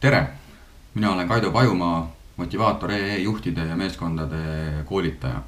tere, 0.00 0.28
mina 0.94 1.12
olen 1.12 1.28
Kaido 1.28 1.50
Pajumaa, 1.50 2.12
motivaator 2.36 2.90
EE 2.92 3.18
juhtide 3.18 3.66
ja 3.66 3.76
meeskondade 3.76 4.36
koolitaja. 4.84 5.42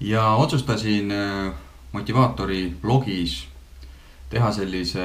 ja 0.00 0.30
otsustasin 0.30 1.10
äh, 1.10 1.52
motivaatori 1.92 2.76
blogis 2.82 3.48
teha 4.30 4.52
sellise 4.52 5.00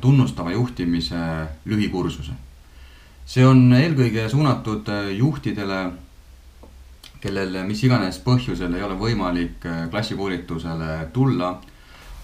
tunnustava 0.00 0.52
juhtimise 0.52 1.16
lühikursuse. 1.64 2.32
see 3.26 3.46
on 3.46 3.72
eelkõige 3.72 4.28
suunatud 4.28 4.88
äh, 4.88 5.08
juhtidele, 5.16 5.92
kellel 7.20 7.64
mis 7.64 7.84
iganes 7.84 8.18
põhjusel 8.18 8.74
ei 8.74 8.82
ole 8.82 8.94
võimalik 8.94 9.66
äh, 9.66 9.88
klassikoolitusele 9.90 11.08
tulla, 11.12 11.60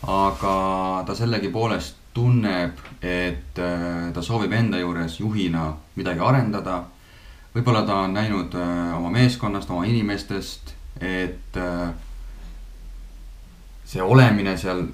aga 0.03 1.05
ta 1.07 1.14
sellegipoolest 1.14 2.03
tunneb, 2.14 2.79
et 3.00 3.59
äh, 3.59 4.11
ta 4.12 4.23
soovib 4.23 4.53
enda 4.53 4.80
juures 4.80 5.18
juhina 5.21 5.71
midagi 5.96 6.21
arendada. 6.21 6.82
võib-olla 7.54 7.82
ta 7.85 7.99
on 8.07 8.14
näinud 8.17 8.54
äh, 8.57 8.96
oma 8.96 9.11
meeskonnast, 9.13 9.71
oma 9.71 9.85
inimestest, 9.85 10.75
et 11.00 11.57
äh, 11.57 11.89
see 13.85 14.03
olemine 14.03 14.57
seal 14.57 14.86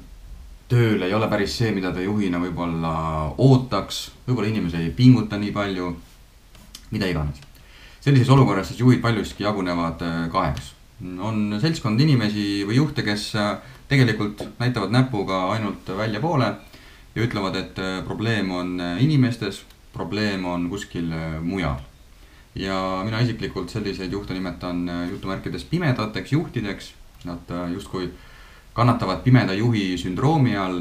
tööl 0.69 1.03
ei 1.03 1.15
ole 1.15 1.29
päris 1.31 1.57
see, 1.59 1.71
mida 1.73 1.93
ta 1.95 2.03
juhina 2.03 2.39
võib-olla 2.43 2.95
ootaks, 3.39 4.11
võib-olla 4.27 4.51
inimesed 4.51 4.83
ei 4.83 4.91
pinguta 4.91 5.39
nii 5.39 5.53
palju, 5.55 5.93
mida 6.91 7.07
iganes. 7.07 7.41
sellises 8.01 8.29
olukorras 8.31 8.69
siis 8.69 8.81
juhid 8.81 9.01
paljuski 9.01 9.43
jagunevad 9.43 10.03
kaheks. 10.33 10.75
on 11.03 11.59
seltskond 11.61 12.01
inimesi 12.01 12.65
või 12.67 12.77
juhte, 12.77 13.03
kes 13.03 13.33
tegelikult 13.89 14.43
näitavad 14.59 14.93
näpuga 14.93 15.51
ainult 15.53 15.89
väljapoole 15.97 16.53
ja 17.15 17.25
ütlevad, 17.25 17.57
et 17.57 17.79
äh, 17.79 18.05
probleem 18.05 18.51
on 18.51 18.81
äh, 18.81 19.03
inimestes, 19.03 19.63
probleem 19.93 20.45
on 20.45 20.69
kuskil 20.71 21.13
äh, 21.13 21.41
mujal. 21.43 21.81
ja 22.55 23.03
mina 23.05 23.21
isiklikult 23.21 23.71
selliseid 23.71 24.13
juhte 24.13 24.35
nimetan 24.35 24.91
jutumärkides 25.11 25.65
pimedateks 25.65 26.33
juhtideks. 26.33 26.95
Nad 27.25 27.51
justkui 27.73 28.09
kannatavad 28.73 29.21
pimeda 29.23 29.53
juhi 29.55 29.99
sündroomi 29.99 30.57
all 30.57 30.81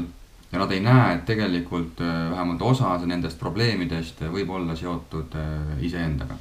ja 0.52 0.58
nad 0.58 0.72
ei 0.72 0.80
näe, 0.80 1.14
et 1.14 1.24
tegelikult 1.26 2.00
vähemalt 2.00 2.62
osa 2.62 2.96
nendest 3.06 3.38
probleemidest 3.38 4.24
võib 4.32 4.50
olla 4.50 4.74
seotud 4.76 5.36
iseendaga. 5.80 6.34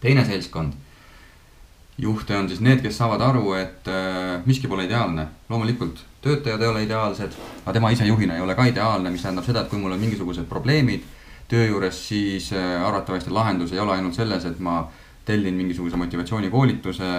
teine 0.00 0.24
seltskond 0.24 0.72
juhte 1.98 2.36
on 2.36 2.48
siis 2.48 2.60
need, 2.60 2.82
kes 2.82 2.96
saavad 2.98 3.20
aru, 3.22 3.52
et 3.54 3.90
miski 4.46 4.68
pole 4.68 4.84
ideaalne. 4.84 5.26
loomulikult 5.48 6.00
töötajad 6.24 6.62
ei 6.62 6.68
ole 6.68 6.82
ideaalsed, 6.82 7.36
aga 7.64 7.72
tema 7.72 7.90
ise 7.90 8.06
juhina 8.06 8.34
ei 8.34 8.40
ole 8.40 8.54
ka 8.54 8.64
ideaalne, 8.66 9.10
mis 9.10 9.22
tähendab 9.22 9.44
seda, 9.44 9.62
et 9.62 9.68
kui 9.68 9.78
mul 9.78 9.92
on 9.92 10.00
mingisugused 10.00 10.48
probleemid 10.48 11.04
töö 11.48 11.66
juures, 11.66 11.98
siis 12.08 12.52
äh, 12.52 12.86
arvatavasti 12.86 13.30
lahendus 13.30 13.72
ei 13.72 13.80
ole 13.80 13.92
ainult 13.92 14.16
selles, 14.16 14.44
et 14.48 14.58
ma 14.58 14.86
tellin 15.24 15.54
mingisuguse 15.54 15.96
motivatsioonikoolituse 16.00 17.10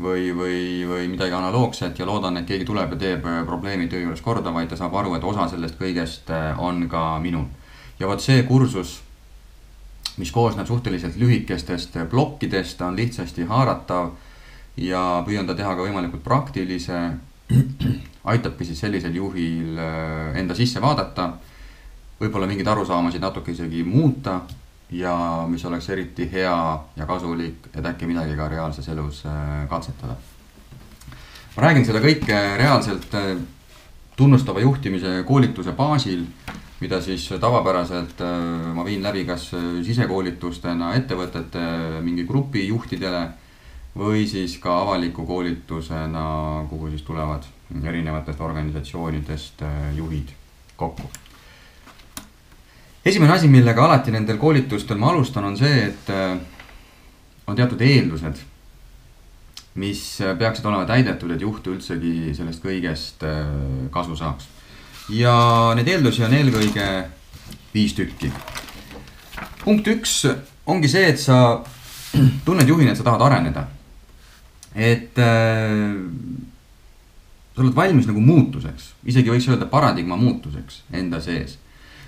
või, 0.00 0.30
või, 0.36 0.58
või 0.88 1.08
midagi 1.12 1.36
analoogset 1.36 1.98
ja 1.98 2.08
loodan, 2.08 2.40
et 2.40 2.48
keegi 2.48 2.64
tuleb 2.68 2.96
ja 2.96 3.00
teeb 3.04 3.28
äh, 3.28 3.42
probleemi 3.46 3.88
töö 3.92 4.06
juures 4.06 4.24
korda, 4.24 4.52
vaid 4.54 4.72
ta 4.72 4.80
saab 4.80 4.96
aru, 4.96 5.14
et 5.18 5.24
osa 5.24 5.48
sellest 5.52 5.76
kõigest 5.80 6.32
äh, 6.32 6.56
on 6.60 6.86
ka 6.88 7.18
minul. 7.20 7.50
ja 8.00 8.08
vot 8.08 8.20
see 8.20 8.42
kursus, 8.48 9.00
mis 10.16 10.32
koosneb 10.32 10.66
suhteliselt 10.66 11.16
lühikestest 11.16 11.96
plokkidest, 12.10 12.80
on 12.82 12.96
lihtsasti 12.96 13.46
haaratav 13.48 14.10
ja 14.76 15.22
püüan 15.26 15.46
ta 15.46 15.54
teha 15.54 15.74
ka 15.76 15.86
võimalikult 15.86 16.24
praktilise 16.24 16.98
aitabki 18.32 18.64
siis 18.64 18.80
sellisel 18.80 19.14
juhil 19.14 19.78
äh, 19.78 20.38
enda 20.40 20.54
sisse 20.54 20.80
vaadata, 20.82 21.32
võib-olla 22.20 22.46
mingeid 22.46 22.68
arusaamasid 22.68 23.22
natuke 23.22 23.52
isegi 23.52 23.82
muuta 23.84 24.40
ja 24.92 25.14
mis 25.48 25.64
oleks 25.64 25.88
eriti 25.90 26.28
hea 26.32 26.56
ja 26.96 27.06
kasulik, 27.08 27.70
et 27.74 27.86
äkki 27.86 28.06
midagi 28.06 28.36
ka 28.36 28.48
reaalses 28.52 28.88
elus 28.92 29.24
äh, 29.26 29.64
katsetada. 29.70 30.16
ma 31.56 31.62
räägin 31.66 31.84
seda 31.84 32.00
kõike 32.00 32.38
reaalselt 32.60 33.14
äh, 33.18 33.34
tunnustava 34.16 34.60
juhtimise 34.60 35.22
koolituse 35.26 35.72
baasil, 35.72 36.24
mida 36.82 36.98
siis 37.00 37.28
tavapäraselt 37.40 38.18
ma 38.74 38.82
viin 38.84 39.04
läbi 39.04 39.22
kas 39.28 39.52
sisekoolitustena 39.86 40.92
ettevõtete 40.98 41.62
mingi 42.02 42.24
grupi 42.26 42.66
juhtidele 42.66 43.22
või 43.98 44.26
siis 44.28 44.56
ka 44.58 44.82
avaliku 44.82 45.26
koolitusena, 45.28 46.24
kuhu 46.70 46.90
siis 46.90 47.02
tulevad 47.04 47.44
erinevatest 47.84 48.40
organisatsioonidest 48.40 49.62
äh, 49.62 49.96
juhid 49.96 50.32
kokku. 50.76 51.10
esimene 53.04 53.32
asi, 53.32 53.48
millega 53.48 53.84
alati 53.84 54.10
nendel 54.10 54.38
koolitustel 54.38 54.98
ma 54.98 55.10
alustan, 55.10 55.44
on 55.44 55.56
see, 55.56 55.84
et 55.88 56.10
äh, 56.10 56.38
on 57.46 57.56
teatud 57.56 57.80
eeldused, 57.80 58.40
mis 59.74 60.20
äh, 60.20 60.36
peaksid 60.38 60.66
olema 60.66 60.86
täidetud, 60.88 61.30
et 61.30 61.40
juht 61.40 61.66
üldsegi 61.66 62.34
sellest 62.36 62.64
kõigest 62.64 63.24
kasu 63.90 64.16
saaks. 64.16 64.48
Ja 65.08 65.34
neid 65.76 65.88
eeldusi 65.88 66.24
on 66.24 66.34
eelkõige 66.34 66.86
viis 67.74 67.94
tükki. 67.96 68.32
punkt 69.64 69.86
üks 69.88 70.26
ongi 70.66 70.88
see, 70.88 71.08
et 71.08 71.20
sa 71.20 71.62
tunned 72.46 72.68
juhina, 72.68 72.92
et 72.92 72.98
sa 72.98 73.06
tahad 73.06 73.22
areneda. 73.26 73.66
et 74.74 75.18
äh, 75.18 75.96
sa 77.54 77.60
oled 77.60 77.74
valmis 77.76 78.06
nagu 78.08 78.20
muutuseks, 78.20 78.92
isegi 79.04 79.30
võiks 79.30 79.48
öelda 79.50 79.66
paradigma 79.68 80.16
muutuseks 80.16 80.82
enda 80.92 81.20
sees. 81.20 81.58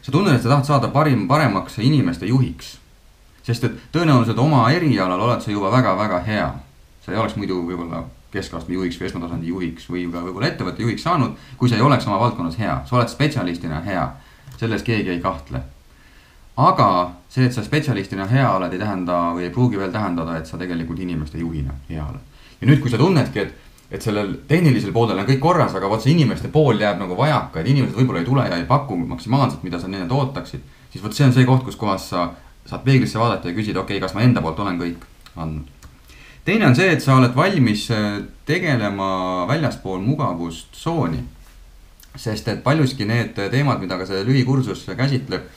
sa 0.02 0.12
tunned, 0.12 0.34
et 0.34 0.42
sa 0.42 0.48
tahad 0.48 0.66
saada 0.66 0.88
parim, 0.88 1.28
paremaks 1.28 1.78
inimeste 1.78 2.26
juhiks. 2.26 2.78
sest 3.42 3.64
et 3.64 3.80
tõenäoliselt 3.92 4.38
oma 4.38 4.70
erialal 4.72 5.20
oled 5.20 5.42
sa 5.42 5.50
juba 5.50 5.70
väga-väga 5.70 6.20
hea. 6.26 6.52
sa 7.04 7.12
ei 7.12 7.18
oleks 7.18 7.36
muidu 7.36 7.64
võib-olla 7.66 8.04
keskastme 8.34 8.74
juhiks 8.74 8.98
või 9.00 9.08
esmatasandi 9.08 9.52
juhiks 9.52 9.86
või 9.90 10.04
ka 10.12 10.22
võib-olla 10.26 10.50
ettevõtte 10.50 10.84
juhiks 10.84 11.06
saanud, 11.06 11.38
kui 11.60 11.70
sa 11.70 11.78
ei 11.78 11.86
oleks 11.86 12.06
oma 12.10 12.20
valdkonnas 12.20 12.58
hea, 12.58 12.80
sa 12.88 12.98
oled 12.98 13.12
spetsialistina 13.12 13.80
hea, 13.86 14.04
selles 14.60 14.84
keegi 14.86 15.14
ei 15.14 15.22
kahtle. 15.24 15.62
aga 16.56 16.88
see, 17.28 17.46
et 17.46 17.52
sa 17.52 17.64
spetsialistina 17.64 18.28
hea 18.30 18.46
oled, 18.54 18.72
ei 18.72 18.78
tähenda 18.78 19.20
või 19.34 19.48
ei 19.48 19.50
pruugi 19.50 19.78
veel 19.78 19.90
tähendada, 19.92 20.36
et 20.38 20.46
sa 20.46 20.58
tegelikult 20.58 21.00
inimeste 21.00 21.38
juhina 21.38 21.74
hea 21.88 22.04
oled. 22.04 22.42
ja 22.60 22.68
nüüd, 22.68 22.80
kui 22.80 22.90
sa 22.90 22.98
tunnedki, 22.98 23.38
et 23.46 23.60
et 23.94 24.02
sellel 24.02 24.32
tehnilisel 24.48 24.92
poolel 24.92 25.20
on 25.20 25.26
kõik 25.28 25.42
korras, 25.42 25.74
aga 25.76 25.88
vot 25.90 26.02
see 26.02 26.14
inimeste 26.14 26.48
pool 26.52 26.80
jääb 26.80 26.98
nagu 26.98 27.16
vajaka, 27.18 27.60
et 27.60 27.68
inimesed 27.70 27.94
võib-olla 27.98 28.22
ei 28.22 28.26
tule 28.26 28.46
ja 28.48 28.56
ei 28.58 28.64
paku 28.66 28.96
maksimaalselt, 28.96 29.62
mida 29.62 29.78
sa 29.78 29.88
nendelt 29.88 30.12
ootaksid. 30.12 30.60
siis 30.90 31.04
vot 31.04 31.12
see 31.12 31.26
on 31.26 31.32
see 31.32 31.44
koht, 31.44 31.64
kus 31.64 31.76
kohas 31.76 32.08
sa 32.10 32.30
saad 32.66 32.82
peeglisse 32.84 33.18
vaadata 33.18 33.48
ja 33.48 33.54
küsida, 33.54 33.80
okei 33.80 33.98
okay,, 33.98 34.06
kas 34.06 34.14
ma 34.16 34.24
enda 34.24 34.42
poolt 34.42 34.58
olen 34.64 34.80
kõik 34.80 35.04
andnud. 35.36 35.73
Teine 36.44 36.66
on 36.66 36.76
see, 36.76 36.90
et 36.92 37.02
sa 37.02 37.16
oled 37.16 37.34
valmis 37.36 37.88
äh, 37.90 38.22
tegelema 38.46 39.46
väljaspool 39.48 40.00
mugavustsooni. 40.00 41.22
sest 42.16 42.48
et 42.48 42.62
paljuski 42.62 43.04
need 43.04 43.34
teemad, 43.34 43.80
mida 43.80 43.98
ka 43.98 44.06
see 44.06 44.24
lühikursus 44.24 44.86
käsitleb 44.96 45.48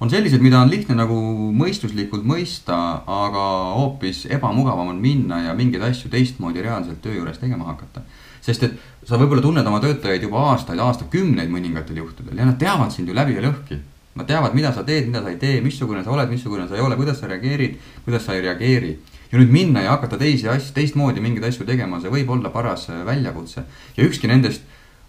on 0.00 0.10
sellised, 0.10 0.42
mida 0.44 0.60
on 0.60 0.70
lihtne 0.70 0.96
nagu 0.96 1.16
mõistuslikult 1.56 2.24
mõista, 2.26 2.76
aga 3.08 3.44
hoopis 3.76 4.26
ebamugavam 4.28 4.92
on 4.92 5.00
minna 5.00 5.42
ja 5.46 5.54
mingeid 5.56 5.84
asju 5.88 6.10
teistmoodi 6.12 6.64
reaalselt 6.64 7.00
töö 7.04 7.16
juures 7.16 7.40
tegema 7.40 7.70
hakata. 7.72 8.04
sest 8.46 8.62
et 8.62 8.74
sa 9.08 9.18
võib-olla 9.18 9.42
tunned 9.42 9.66
oma 9.66 9.80
töötajaid 9.82 10.22
juba 10.22 10.42
aastaid, 10.52 10.78
aastakümneid 10.78 11.50
mõningatel 11.50 11.96
juhtudel 11.98 12.38
ja 12.38 12.44
nad 12.46 12.58
teavad 12.58 12.92
sind 12.94 13.08
ju 13.08 13.14
läbi 13.14 13.34
ja 13.34 13.42
lõhki. 13.48 13.80
Nad 14.16 14.26
teavad, 14.28 14.54
mida 14.56 14.72
sa 14.72 14.84
teed, 14.84 15.10
mida 15.10 15.22
sa 15.22 15.28
ei 15.32 15.36
tee, 15.40 15.60
missugune 15.60 16.04
sa 16.04 16.14
oled, 16.14 16.30
missugune 16.32 16.68
sa 16.68 16.76
ei 16.76 16.80
ole, 16.80 16.96
kuidas 16.96 17.20
sa 17.20 17.28
reageerid, 17.28 17.76
kuidas 18.04 18.24
sa 18.24 18.34
ei 18.34 18.40
reageeri. 18.46 18.96
ja 19.32 19.38
nüüd 19.38 19.50
minna 19.50 19.82
ja 19.82 19.90
hakata 19.90 20.16
teisi 20.18 20.46
asju, 20.48 20.70
teistmoodi 20.74 21.20
mingeid 21.20 21.44
asju 21.48 21.64
tegema, 21.66 21.98
see 22.00 22.10
võib 22.10 22.28
olla 22.30 22.50
paras 22.54 22.86
väljakutse 23.04 23.64
ja 23.96 24.04
ükski 24.06 24.30
nendest 24.30 24.62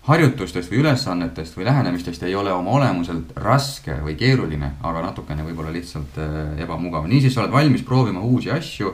harjutustest 0.07 0.72
või 0.72 0.79
ülesannetest 0.81 1.57
või 1.57 1.67
lähenemistest 1.67 2.23
ei 2.23 2.35
ole 2.35 2.53
oma 2.53 2.72
olemuselt 2.79 3.34
raske 3.44 4.00
või 4.03 4.16
keeruline, 4.19 4.72
aga 4.81 5.03
natukene 5.03 5.44
võib-olla 5.44 5.73
lihtsalt 5.75 6.17
äh, 6.23 6.62
ebamugav. 6.63 7.08
niisiis 7.08 7.35
sa 7.35 7.43
oled 7.43 7.52
valmis 7.52 7.84
proovima 7.85 8.23
uusi 8.23 8.52
asju 8.52 8.93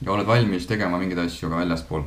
ja 0.00 0.12
oled 0.12 0.26
valmis 0.26 0.66
tegema 0.66 0.98
mingeid 0.98 1.20
asju 1.26 1.50
ka 1.50 1.60
väljaspool 1.60 2.06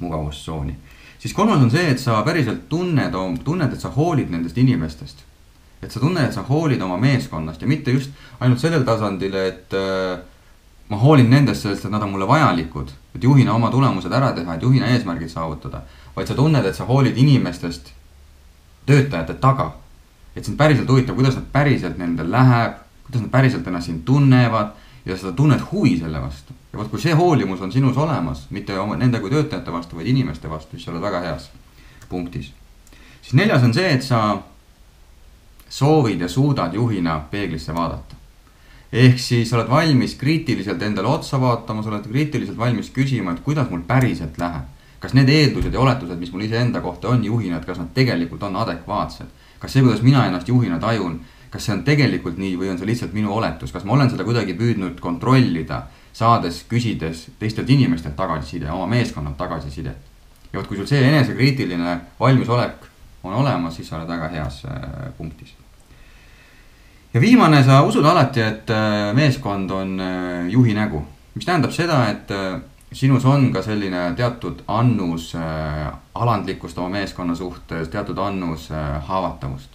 mugavustsooni. 0.00 0.74
siis 1.18 1.34
kolmas 1.34 1.62
on 1.62 1.70
see, 1.70 1.86
et 1.90 2.00
sa 2.00 2.22
päriselt 2.26 2.68
tunned, 2.68 3.14
tunned, 3.44 3.72
et 3.72 3.80
sa 3.80 3.90
hoolid 3.94 4.30
nendest 4.30 4.58
inimestest. 4.58 5.22
Et 5.82 5.90
sa 5.90 6.00
tunned, 6.00 6.24
et 6.24 6.34
sa 6.34 6.44
hoolid 6.48 6.82
oma 6.82 6.96
meeskonnast 6.96 7.62
ja 7.62 7.68
mitte 7.68 7.90
just 7.90 8.10
ainult 8.40 8.60
sellel 8.60 8.84
tasandil, 8.84 9.34
et 9.34 9.74
äh, 9.74 10.18
ma 10.88 10.98
hoolin 11.00 11.30
nendest, 11.30 11.62
sest 11.66 11.84
et 11.84 11.90
nad 11.90 12.02
on 12.02 12.12
mulle 12.14 12.28
vajalikud, 12.28 12.92
et 13.16 13.24
juhina 13.24 13.54
oma 13.54 13.70
tulemused 13.70 14.12
ära 14.12 14.32
teha, 14.36 14.54
et 14.54 14.62
juhina 14.62 14.92
eesmärgid 14.94 15.30
saavutada 15.32 15.82
vaid 16.16 16.28
sa 16.28 16.34
tunned, 16.34 16.64
et 16.64 16.76
sa 16.76 16.84
hoolid 16.84 17.16
inimestest 17.18 17.92
töötajate 18.86 19.34
taga. 19.40 19.72
et 20.36 20.44
sind 20.44 20.56
päriselt 20.56 20.88
huvitab, 20.88 21.14
kuidas 21.14 21.34
nad 21.36 21.44
päriselt 21.52 21.98
nendel 22.00 22.30
läheb, 22.32 22.78
kuidas 23.04 23.22
nad 23.22 23.30
päriselt 23.30 23.66
ennast 23.68 23.86
siin 23.86 23.98
tunnevad 24.02 24.70
ja 25.04 25.16
sa 25.16 25.32
tunned 25.32 25.60
huvi 25.72 25.98
selle 25.98 26.22
vastu. 26.22 26.54
ja 26.72 26.78
vot, 26.78 26.88
kui 26.90 27.00
see 27.00 27.12
hoolimus 27.14 27.60
on 27.60 27.72
sinus 27.72 27.96
olemas, 27.96 28.46
mitte 28.50 28.78
oma, 28.78 28.96
nende 28.96 29.20
kui 29.20 29.30
töötajate 29.30 29.72
vastu, 29.72 29.96
vaid 29.96 30.08
inimeste 30.08 30.50
vastu, 30.50 30.76
siis 30.76 30.84
sa 30.84 30.92
oled 30.92 31.02
väga 31.02 31.20
heas 31.20 31.50
punktis. 32.08 32.52
siis 33.22 33.34
neljas 33.34 33.62
on 33.62 33.74
see, 33.74 33.92
et 33.92 34.02
sa 34.02 34.38
soovid 35.72 36.20
ja 36.20 36.28
suudad 36.28 36.74
juhina 36.74 37.20
peeglisse 37.30 37.74
vaadata. 37.74 38.16
ehk 38.92 39.18
siis 39.18 39.52
oled 39.56 39.70
valmis 39.70 40.14
kriitiliselt 40.20 40.82
endale 40.82 41.08
otsa 41.08 41.40
vaatama, 41.40 41.82
sa 41.82 41.88
oled 41.90 42.08
kriitiliselt 42.08 42.58
valmis 42.58 42.90
küsima, 42.90 43.32
et 43.32 43.40
kuidas 43.40 43.70
mul 43.70 43.80
päriselt 43.88 44.38
läheb. 44.38 44.66
kas 45.00 45.14
need 45.14 45.28
eeldused 45.28 45.72
ja 45.72 45.80
oletused, 45.80 46.18
mis 46.18 46.32
mul 46.32 46.44
iseenda 46.44 46.80
kohta 46.80 47.08
on 47.08 47.24
juhina, 47.24 47.56
et 47.56 47.64
kas 47.64 47.78
nad 47.78 47.88
tegelikult 47.94 48.42
on 48.42 48.56
adekvaatsed? 48.56 49.32
kas 49.58 49.72
see, 49.72 49.82
kuidas 49.82 50.02
mina 50.02 50.26
ennast 50.26 50.48
juhina 50.48 50.78
tajun, 50.78 51.20
kas 51.50 51.64
see 51.64 51.74
on 51.78 51.82
tegelikult 51.88 52.36
nii 52.36 52.52
või 52.60 52.68
on 52.74 52.78
see 52.78 52.92
lihtsalt 52.92 53.16
minu 53.16 53.32
oletus, 53.32 53.72
kas 53.72 53.88
ma 53.88 53.96
olen 53.96 54.12
seda 54.12 54.28
kuidagi 54.28 54.58
püüdnud 54.58 55.00
kontrollida, 55.00 55.86
saades, 56.12 56.64
küsides 56.68 57.30
teistelt 57.38 57.70
inimestelt 57.70 58.16
tagasiside, 58.16 58.68
oma 58.70 58.86
meeskonnalt 58.92 59.40
tagasisidet. 59.40 60.12
ja 60.52 60.58
vot, 60.58 60.68
kui 60.68 60.76
sul 60.76 60.86
see 60.86 61.00
enesekriitiline 61.08 62.00
valmisolek 62.20 62.91
on 63.22 63.34
olemas, 63.34 63.76
siis 63.76 63.88
sa 63.88 63.98
oled 63.98 64.08
väga 64.08 64.28
heas 64.32 64.62
äh, 64.64 65.10
punktis 65.18 65.54
ja 67.14 67.20
viimane, 67.20 67.62
sa 67.64 67.82
usud 67.84 68.04
alati, 68.04 68.40
et 68.40 68.70
äh, 68.70 69.12
meeskond 69.14 69.70
on 69.70 70.00
äh, 70.00 70.48
juhi 70.50 70.74
nägu, 70.74 71.02
mis 71.34 71.46
tähendab 71.46 71.72
seda, 71.72 72.06
et 72.10 72.32
sinus 72.92 73.24
on 73.24 73.50
ka 73.52 73.62
selline 73.64 74.10
teatud 74.16 74.64
annus 74.68 75.30
alandlikkust 76.14 76.78
oma 76.78 76.98
meeskonna 76.98 77.34
suhtes, 77.34 77.88
teatud 77.88 78.18
annus 78.18 78.68
haavatavust. 79.08 79.70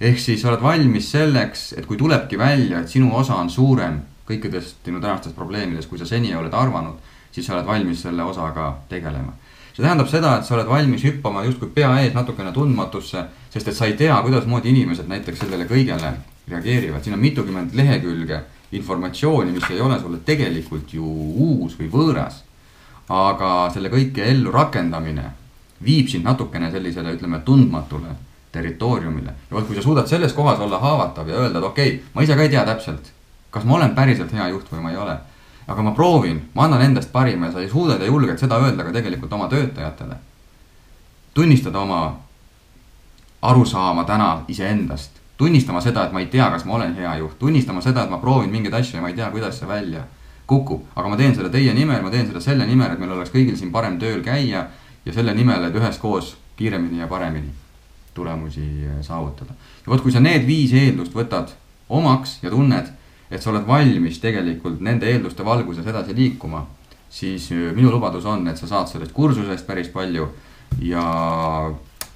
ehk 0.00 0.18
siis 0.18 0.44
oled 0.44 0.62
valmis 0.62 1.10
selleks, 1.12 1.74
et 1.76 1.86
kui 1.86 1.96
tulebki 1.96 2.38
välja, 2.38 2.80
et 2.80 2.88
sinu 2.88 3.12
osa 3.16 3.34
on 3.34 3.50
suurem 3.50 4.00
kõikidest 4.28 4.84
sinu 4.84 5.00
tänastest 5.00 5.36
probleemidest, 5.36 5.88
kui 5.90 5.98
sa 5.98 6.06
seni 6.06 6.34
oled 6.34 6.54
arvanud, 6.54 6.96
siis 7.32 7.46
sa 7.46 7.56
oled 7.56 7.66
valmis 7.66 8.02
selle 8.02 8.24
osaga 8.24 8.72
tegelema. 8.88 9.34
See 9.72 9.82
tähendab 9.82 10.08
seda, 10.08 10.36
et 10.38 10.44
sa 10.44 10.54
oled 10.56 10.68
valmis 10.68 11.04
hüppama 11.04 11.44
justkui 11.46 11.70
pea 11.74 11.92
ees 12.02 12.14
natukene 12.14 12.52
tundmatusse, 12.52 13.24
sest 13.50 13.68
et 13.68 13.76
sa 13.76 13.88
ei 13.88 13.96
tea, 13.96 14.16
kuidasmoodi 14.22 14.72
inimesed 14.72 15.08
näiteks 15.08 15.44
sellele 15.44 15.64
kõigele 15.70 16.12
reageerivad, 16.48 17.02
siin 17.04 17.16
on 17.16 17.22
mitukümmend 17.22 17.74
lehekülge 17.78 18.40
informatsiooni, 18.72 19.52
mis 19.52 19.70
ei 19.70 19.80
ole 19.80 19.98
sulle 20.00 20.18
tegelikult 20.24 20.92
ju 20.94 21.04
uus 21.04 21.76
või 21.78 21.90
võõras. 21.92 22.42
aga 23.12 23.68
selle 23.74 23.90
kõike 23.90 24.24
ellu 24.24 24.50
rakendamine 24.54 25.24
viib 25.84 26.08
sind 26.08 26.24
natukene 26.24 26.70
sellisele, 26.70 27.12
ütleme, 27.16 27.40
tundmatule 27.44 28.14
territooriumile. 28.52 29.32
ja 29.50 29.56
vot, 29.56 29.66
kui 29.66 29.76
sa 29.76 29.82
suudad 29.82 30.06
selles 30.06 30.32
kohas 30.32 30.60
olla 30.60 30.78
haavatav 30.78 31.28
ja 31.28 31.34
öelda, 31.34 31.58
et 31.58 31.64
okei 31.64 31.88
okay,, 31.88 32.00
ma 32.14 32.22
ise 32.22 32.36
ka 32.36 32.42
ei 32.42 32.48
tea 32.48 32.64
täpselt, 32.64 33.12
kas 33.50 33.64
ma 33.64 33.76
olen 33.76 33.94
päriselt 33.94 34.32
hea 34.32 34.48
juht 34.48 34.72
või 34.72 34.82
ma 34.84 34.90
ei 34.90 34.96
ole. 34.96 35.16
Aga 35.68 35.82
ma 35.82 35.90
proovin, 35.90 36.42
ma 36.54 36.64
annan 36.64 36.82
endast 36.82 37.12
parima 37.12 37.46
ja 37.46 37.52
sa 37.52 37.60
ei 37.60 37.70
suuda 37.70 37.96
ja 38.00 38.06
julged 38.06 38.38
seda 38.38 38.58
öelda 38.58 38.84
ka 38.84 38.92
tegelikult 38.92 39.32
oma 39.32 39.48
töötajatele. 39.48 40.14
tunnistada 41.34 41.78
oma 41.78 42.18
arusaama 43.42 44.04
täna 44.04 44.44
iseendast 44.48 45.22
tunnistama 45.42 45.80
seda, 45.80 46.04
et 46.06 46.12
ma 46.12 46.20
ei 46.22 46.26
tea, 46.30 46.48
kas 46.50 46.64
ma 46.64 46.76
olen 46.76 46.94
hea 46.94 47.16
juht, 47.18 47.38
tunnistama 47.38 47.80
seda, 47.82 48.04
et 48.04 48.10
ma 48.10 48.20
proovin 48.22 48.50
mingeid 48.52 48.74
asju 48.78 48.98
ja 48.98 49.02
ma 49.02 49.10
ei 49.10 49.16
tea, 49.18 49.30
kuidas 49.30 49.58
see 49.58 49.68
välja 49.68 50.04
kukub. 50.46 50.84
aga 50.94 51.08
ma 51.08 51.16
teen 51.16 51.34
seda 51.34 51.50
teie 51.50 51.74
nimel, 51.74 52.02
ma 52.02 52.10
teen 52.10 52.28
seda 52.28 52.40
selle 52.40 52.66
nimel, 52.66 52.92
et 52.92 53.02
meil 53.02 53.16
oleks 53.16 53.32
kõigil 53.34 53.56
siin 53.58 53.72
parem 53.74 53.98
tööl 53.98 54.22
käia 54.22 54.66
ja 55.04 55.14
selle 55.14 55.34
nimel, 55.34 55.64
et 55.66 55.74
üheskoos 55.74 56.36
kiiremini 56.56 57.00
ja 57.02 57.08
paremini 57.10 57.50
tulemusi 58.14 58.86
saavutada. 59.00 59.54
ja 59.82 59.92
vot, 59.92 60.02
kui 60.02 60.12
sa 60.12 60.20
need 60.20 60.46
viis 60.46 60.74
eeldust 60.78 61.14
võtad 61.16 61.54
omaks 61.88 62.38
ja 62.42 62.50
tunned, 62.50 62.92
et 63.32 63.42
sa 63.42 63.50
oled 63.50 63.66
valmis 63.66 64.20
tegelikult 64.20 64.80
nende 64.84 65.08
eelduste 65.08 65.44
valguses 65.44 65.86
edasi 65.88 66.16
liikuma, 66.16 66.66
siis 67.10 67.50
äh, 67.52 67.70
minu 67.76 67.90
lubadus 67.92 68.26
on, 68.28 68.44
et 68.48 68.60
sa 68.60 68.68
saad 68.70 68.90
sellest 68.92 69.14
kursusest 69.16 69.66
päris 69.66 69.88
palju 69.92 70.28
ja 70.82 71.06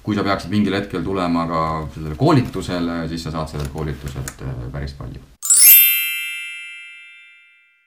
kui 0.03 0.15
sa 0.15 0.23
peaksid 0.23 0.53
mingil 0.53 0.77
hetkel 0.77 1.03
tulema 1.03 1.47
ka 1.49 1.63
sellele 1.95 2.19
koolitusele, 2.19 3.01
siis 3.09 3.27
sa 3.27 3.33
saad 3.33 3.55
sellelt 3.55 3.73
koolituselt 3.73 4.45
äh, 4.45 4.61
päris 4.71 4.95
palju 4.99 5.36